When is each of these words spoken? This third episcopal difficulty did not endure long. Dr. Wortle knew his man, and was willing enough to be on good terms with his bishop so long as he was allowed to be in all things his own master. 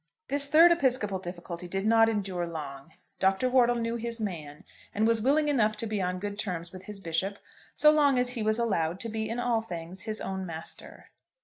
This 0.29 0.47
third 0.47 0.71
episcopal 0.71 1.19
difficulty 1.19 1.67
did 1.67 1.85
not 1.85 2.09
endure 2.09 2.47
long. 2.47 2.93
Dr. 3.19 3.47
Wortle 3.51 3.75
knew 3.75 3.97
his 3.97 4.19
man, 4.19 4.63
and 4.95 5.05
was 5.05 5.21
willing 5.21 5.47
enough 5.47 5.77
to 5.77 5.85
be 5.85 6.01
on 6.01 6.17
good 6.17 6.39
terms 6.39 6.71
with 6.73 6.85
his 6.85 6.99
bishop 6.99 7.37
so 7.75 7.91
long 7.91 8.17
as 8.17 8.31
he 8.31 8.41
was 8.41 8.57
allowed 8.57 8.99
to 9.01 9.09
be 9.09 9.29
in 9.29 9.39
all 9.39 9.61
things 9.61 10.01
his 10.01 10.19
own 10.19 10.43
master. 10.43 11.11